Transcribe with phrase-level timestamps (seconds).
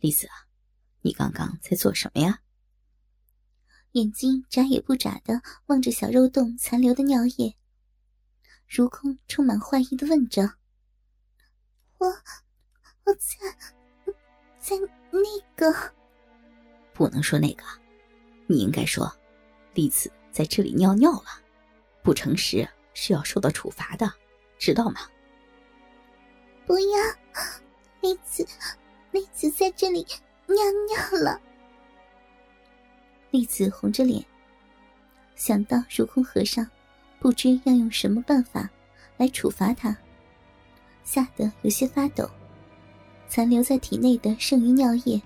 [0.00, 0.48] 栗子啊，
[1.02, 2.40] 你刚刚在做什么呀？
[3.92, 7.54] 眼睛眨也不眨的望着小肉洞残留的尿液，
[8.66, 10.54] 如空充满怀疑的问着
[11.98, 14.14] ：“我，我在，
[14.58, 14.76] 在
[15.10, 15.20] 那
[15.54, 15.92] 个……
[16.94, 17.64] 不能说那个，
[18.46, 19.12] 你应该说，
[19.74, 21.42] 栗子在这里尿尿了，
[22.02, 24.10] 不诚实是要受到处罚的，
[24.58, 25.00] 知道吗？”
[26.64, 26.96] 不要，
[28.00, 28.46] 栗子，
[29.12, 30.06] 栗子在这里
[30.46, 30.56] 尿
[30.88, 31.40] 尿了。
[33.30, 34.24] 栗子红着脸，
[35.36, 36.66] 想到如空和尚
[37.18, 38.68] 不知要用什么办法
[39.16, 39.96] 来处罚他，
[41.04, 42.28] 吓得有些发抖。
[43.28, 45.20] 残留在体内的剩余尿液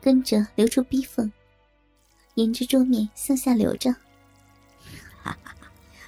[0.00, 1.30] 跟着流出逼缝，
[2.34, 3.94] 沿着桌面向下流着。
[5.22, 5.54] 哈哈，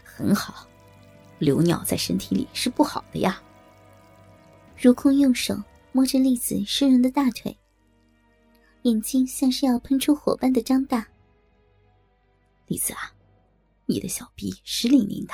[0.02, 0.66] 很好，
[1.38, 3.38] 流尿在身体里是不好的呀。
[4.80, 5.54] 如空用手
[5.94, 7.56] 摸着栗子湿润的大腿。
[8.82, 11.06] 眼睛像是要喷出火般的张大。
[12.66, 13.14] 栗子啊，
[13.86, 15.32] 你的小臂湿淋淋的，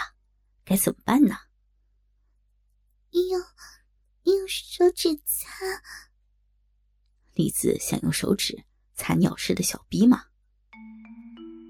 [0.63, 1.35] 该怎么办呢？
[3.13, 3.41] 用
[4.25, 5.49] 用手指擦。
[7.33, 8.63] 栗子想用手指
[8.95, 10.27] 擦尿湿的小臂吗？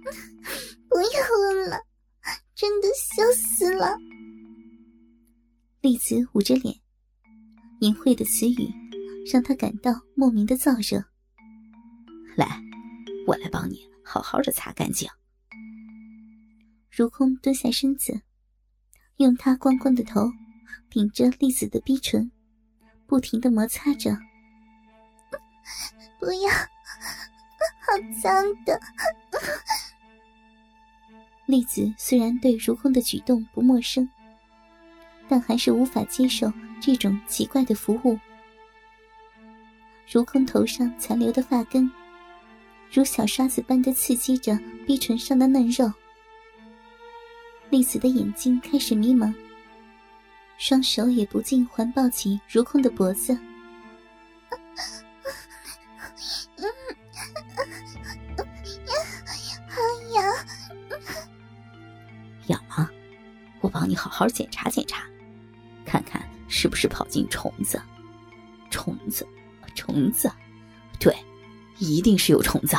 [0.91, 1.81] 不要问了，
[2.57, 3.97] 真的笑死了。
[5.81, 6.79] 栗子捂着脸，
[7.81, 8.69] 淫秽的词语
[9.27, 11.05] 让他感到莫名的燥热。
[12.37, 12.61] 来，
[13.27, 15.09] 我来帮你好好的擦干净。
[16.91, 18.21] 如空蹲下身子，
[19.17, 20.31] 用他光光的头
[20.89, 22.31] 顶着栗子的逼唇，
[23.07, 24.17] 不停的摩擦着。
[26.19, 28.81] 不要，好脏的！
[31.47, 34.09] 栗子虽然对如空的举动不陌生，
[35.29, 38.19] 但还是无法接受这种奇怪的服务。
[40.13, 41.89] 如空头上残留的发根。
[42.93, 45.93] 如小刷子般的刺激着逼唇上的嫩肉，
[47.71, 49.33] 栗子的眼睛开始迷茫，
[50.59, 53.39] 双手也不禁环抱起如空的脖子。
[59.69, 59.77] 好
[60.13, 60.25] 痒，
[62.49, 62.91] 痒吗？
[63.61, 65.05] 我帮你好好检查检查，
[65.85, 67.81] 看看是不是跑进虫子。
[68.71, 69.25] 虫子，
[69.81, 70.31] 虫子，
[70.99, 71.15] 对。
[71.83, 72.77] 一定是有虫子。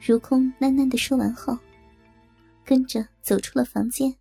[0.00, 1.58] 如空喃喃的说完后，
[2.64, 4.16] 跟着走出了房间。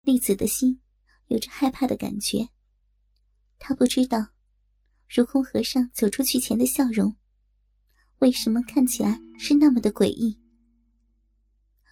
[0.00, 0.80] 栗子的心
[1.26, 2.48] 有着害怕的感觉。
[3.58, 4.28] 他不知道，
[5.14, 7.14] 如空和尚走出去前的笑容，
[8.20, 10.40] 为什么看起来是那么的诡异。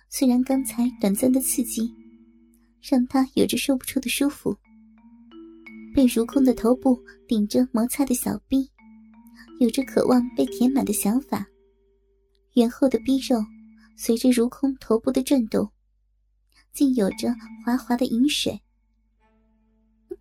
[0.09, 1.95] 虽然刚才短暂的刺激，
[2.81, 4.57] 让他有着说不出的舒服，
[5.95, 8.71] 被如空的头部顶着摩擦的小臂。
[9.61, 11.47] 有着渴望被填满的想法，
[12.55, 13.37] 圆厚的逼肉
[13.97, 15.71] 随着如空头部的转动，
[16.73, 17.33] 竟有着
[17.65, 18.61] 滑滑的饮水。
[20.09, 20.17] 我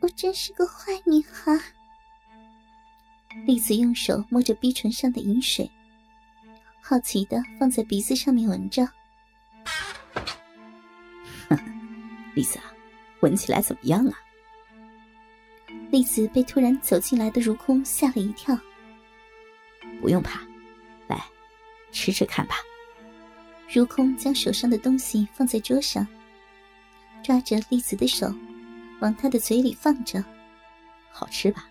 [0.00, 1.58] 我真是个坏女孩。
[3.46, 5.70] 栗子用手摸着逼唇上的饮水，
[6.82, 8.86] 好奇的放在鼻子上面闻着。
[12.34, 12.64] 栗子啊，
[13.26, 14.14] 闻起来怎么样啊？
[15.90, 18.56] 栗子被突然走进来的如空吓了一跳。
[20.00, 20.40] 不用怕，
[21.08, 21.20] 来，
[21.90, 22.54] 吃吃看吧。
[23.68, 26.06] 如空将手上的东西放在桌上，
[27.20, 28.32] 抓着栗子的手，
[29.00, 30.24] 往他的嘴里放着。
[31.10, 31.68] 好吃吧？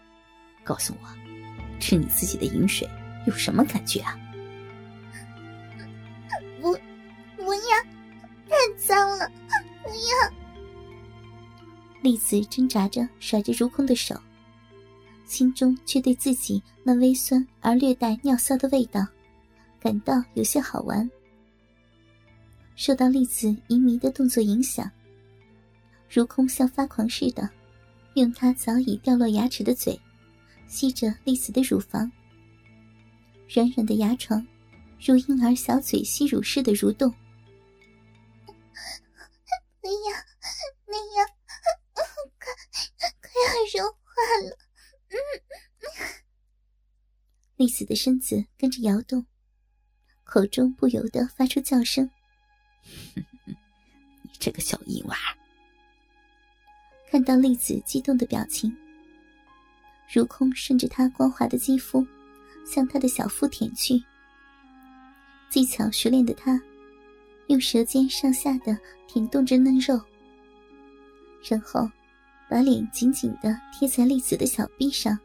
[0.61, 1.07] 告诉我，
[1.79, 2.85] 吃你自己的饮水
[3.27, 4.19] 有什么感觉啊？
[12.05, 14.15] 栗子挣扎着甩着如空的手，
[15.25, 19.03] 心中却对自己那微酸而略带尿骚的味道
[19.79, 21.09] 感到有些好玩。
[22.75, 24.87] 受到栗子淫迷的动作影响，
[26.07, 27.49] 如空像发狂似的，
[28.13, 29.99] 用他早已掉落牙齿的嘴
[30.67, 32.11] 吸着栗子的乳房，
[33.49, 34.45] 软软的牙床
[35.03, 37.11] 如婴儿小嘴吸乳似的蠕动。
[39.81, 40.23] 那样，
[40.85, 41.27] 那样。
[43.55, 44.11] 快要融化
[44.49, 44.57] 了，
[45.11, 45.15] 嗯，
[47.55, 49.25] 丽子的身子跟着摇动，
[50.25, 52.09] 口中不由得发出叫声
[53.15, 55.15] ：“你这个小淫娃！”
[57.09, 58.75] 看到丽子激动的表情，
[60.13, 62.05] 如空顺着她光滑的肌肤
[62.65, 64.03] 向她的小腹舔去，
[65.49, 66.61] 技巧熟练的他
[67.47, 69.97] 用舌尖上下的舔动着嫩肉，
[71.49, 71.89] 然后。
[72.49, 75.17] 把脸紧紧的贴在栗子的小臂上，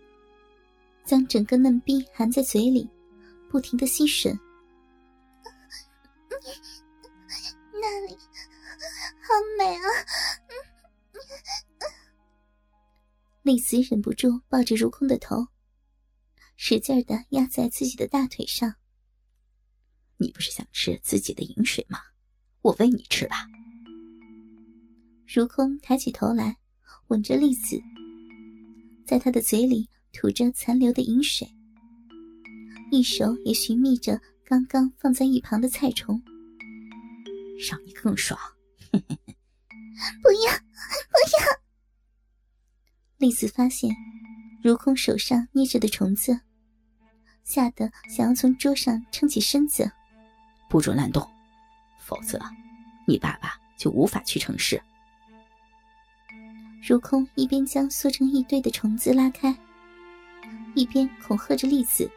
[1.05, 2.89] 将整个嫩逼含在嘴里，
[3.51, 4.39] 不停的吸吮。
[7.73, 9.83] 那里好美啊！
[13.43, 15.47] 丽子忍不住抱着如空的头，
[16.57, 18.75] 使劲的压在自己的大腿上。
[20.19, 22.01] 你不是想吃自己的饮水吗？
[22.63, 23.47] 我喂你吃吧。
[25.27, 26.59] 如空抬起头来，
[27.11, 27.83] 吻着栗子，
[29.05, 31.49] 在他的嘴里吐着残留的饮水，
[32.93, 36.23] 一手也寻觅着刚刚放在一旁的菜虫，
[37.69, 38.39] 让你更爽。
[38.93, 41.61] 不要，不要！
[43.19, 43.91] 栗子发现
[44.63, 46.41] 如空手上捏着的虫子，
[47.43, 49.91] 吓得想要从桌上撑起身子。
[50.69, 51.29] 不准乱动，
[52.07, 52.41] 否则
[53.09, 54.81] 你爸爸就无法去城市。
[56.83, 59.55] 如空一边将缩成一堆的虫子拉开，
[60.75, 62.11] 一边恐吓着栗子：“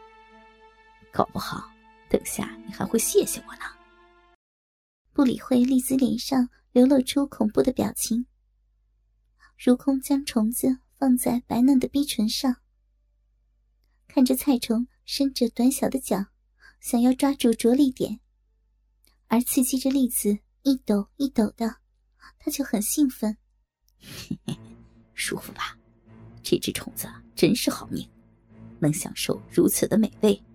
[1.12, 1.70] 搞不好，
[2.08, 3.62] 等下你还会谢谢我呢。”
[5.12, 8.26] 不理会栗子脸上流露出恐怖的表情，
[9.56, 12.56] 如空将虫子放在白嫩的逼唇上，
[14.08, 16.24] 看着菜虫伸着短小的脚，
[16.80, 18.18] 想要抓住着力点。
[19.28, 21.76] 而刺激着栗子一抖一抖的，
[22.38, 23.36] 他就很兴奋。
[25.14, 25.76] 舒服吧？
[26.42, 28.06] 这只虫子真是好命，
[28.78, 30.40] 能享受如此的美味。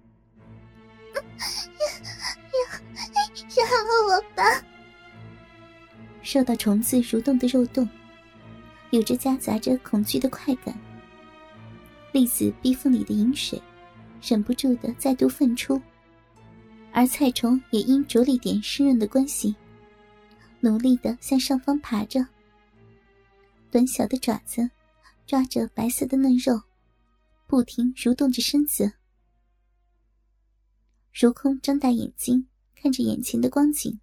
[3.60, 4.44] 饶了我吧！
[6.22, 7.88] 受到虫子蠕动的肉洞，
[8.92, 10.74] 有着夹杂着恐惧的快感。
[12.12, 13.62] 栗子逼缝里的饮水，
[14.22, 15.80] 忍不住的再度泛出。
[16.92, 19.56] 而菜虫也因着力点湿润的关系，
[20.60, 22.26] 努力的向上方爬着。
[23.72, 24.70] 短小的爪子
[25.28, 26.62] 抓着白色的嫩肉，
[27.46, 28.94] 不停蠕动着身子。
[31.14, 34.00] 如空睁大眼睛看着眼前的光景，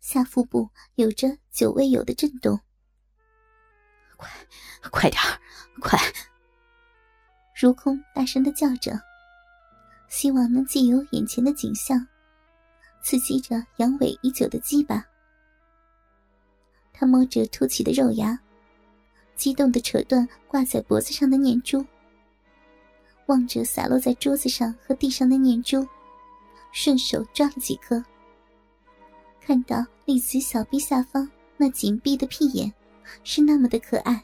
[0.00, 2.58] 下腹部有着久未有的震动。
[4.16, 4.30] 快，
[4.90, 5.22] 快点，
[5.80, 5.98] 快！
[7.54, 8.98] 如空大声的叫着。
[10.08, 12.06] 希望能借由眼前的景象，
[13.02, 15.04] 刺激着阳痿已久的鸡巴。
[16.98, 18.36] 他摸着凸起的肉芽，
[19.36, 21.86] 激动的扯断挂在脖子上的念珠，
[23.26, 25.86] 望着洒落在桌子上和地上的念珠，
[26.72, 28.04] 顺手抓了几颗。
[29.40, 32.74] 看到丽子小臂下方那紧闭的屁眼，
[33.22, 34.20] 是那么的可爱，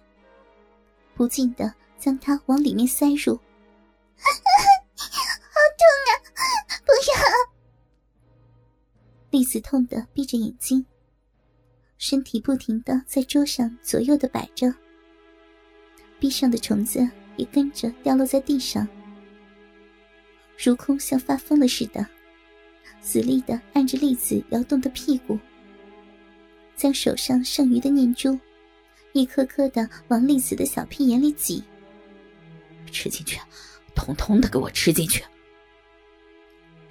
[1.15, 3.37] 不禁的将它往里面塞入。
[4.19, 6.11] 好痛啊！
[6.85, 7.23] 不要
[9.31, 10.85] 栗子痛得闭着眼睛，
[12.07, 14.71] 身体不停的在桌上左右的摆着，
[16.21, 17.01] 壁上的虫子
[17.39, 18.87] 也跟着掉落在地上。
[20.63, 22.07] 如空像发疯了似的，
[23.01, 25.39] 死力的按着栗子摇动的屁股，
[26.77, 28.39] 将手上剩余的念珠
[29.15, 31.65] 一颗颗的往栗子的小屁眼里挤，
[32.93, 33.41] 吃进去，
[33.95, 35.25] 通通的给我吃进去。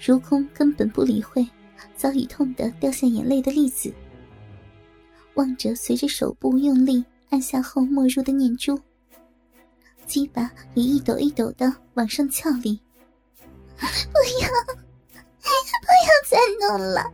[0.03, 1.47] 如空根本不理会。
[1.95, 3.93] 早已痛得掉下眼泪的栗子，
[5.35, 8.79] 望着随着手部用力按下后没入的念珠，
[10.05, 12.79] 鸡巴也一抖一抖的往上翘立。
[13.75, 13.85] 不
[14.41, 14.49] 要，
[15.81, 17.11] 不要再弄了！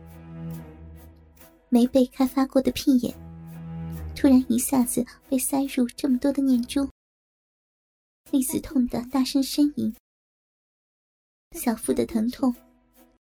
[1.68, 3.14] 没被开发过的屁眼，
[4.14, 6.88] 突然一下子被塞入这么多的念珠，
[8.30, 9.94] 栗子痛得大声呻吟，
[11.52, 12.54] 小腹的疼痛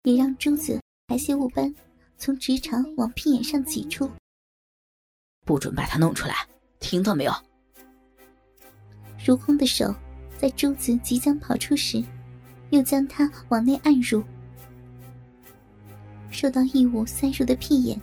[0.03, 0.79] 也让珠子。
[1.07, 1.71] 排泄物般
[2.17, 4.09] 从直肠往屁眼上挤出，
[5.45, 6.35] 不准把他弄出来，
[6.79, 7.33] 听到没有？
[9.25, 9.95] 如空的手
[10.37, 12.03] 在珠子即将跑出时，
[12.71, 14.23] 又将它往内按入。
[16.31, 17.99] 受到异物塞入的屁眼，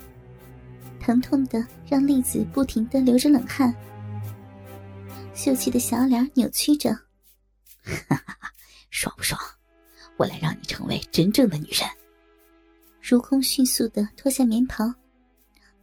[0.98, 3.74] 疼痛的让栗子不停的流着冷汗，
[5.34, 6.90] 秀气的小脸扭曲着，
[7.84, 8.52] 哈哈哈，
[8.90, 9.38] 爽不爽？
[10.16, 11.88] 我来让你成为真正的女人。
[13.02, 14.84] 如空迅速的脱下棉袍，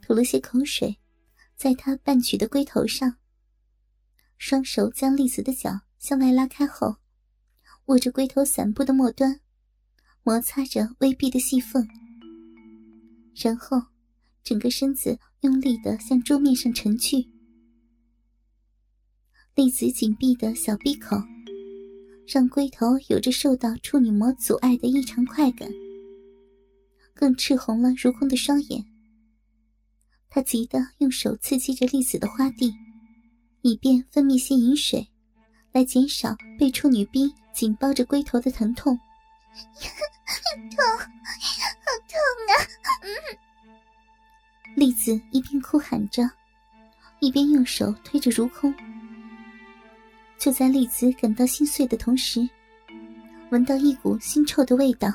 [0.00, 0.98] 吐了些口水，
[1.60, 3.16] 在他半曲的龟头上。
[4.38, 6.96] 双手将栗子的脚向外拉开后，
[7.84, 9.40] 握着龟头散布的末端，
[10.22, 11.86] 摩擦着微闭的细缝，
[13.34, 13.76] 然后
[14.42, 17.28] 整个身子用力的向桌面上沉去。
[19.54, 21.14] 栗子紧闭的小闭口，
[22.26, 25.68] 让龟头有着受到处女膜阻碍的异常快感。
[27.12, 28.82] 更赤红了如空的双眼，
[30.30, 32.72] 他急得用手刺激着栗子的花蒂，
[33.62, 35.10] 以便分泌些饮水，
[35.72, 38.96] 来减少被处女逼紧抱着龟头的疼痛，
[40.70, 41.04] 痛，好
[42.08, 42.54] 痛啊！
[44.76, 46.22] 栗子一边哭喊着，
[47.18, 48.72] 一边用手推着如空。
[50.38, 52.48] 就在栗子感到心碎的同时，
[53.50, 55.12] 闻到一股腥臭的味道。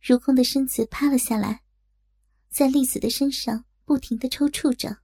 [0.00, 1.62] 如空的身子趴了下来，
[2.50, 4.98] 在栗子的身上不停的抽搐着。